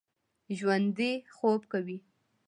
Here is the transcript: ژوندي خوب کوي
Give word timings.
ژوندي 0.57 1.11
خوب 1.35 1.61
کوي 1.71 1.97